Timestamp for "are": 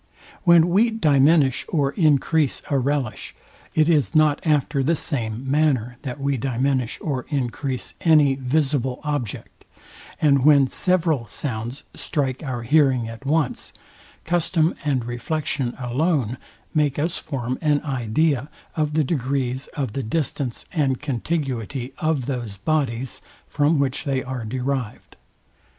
24.23-24.45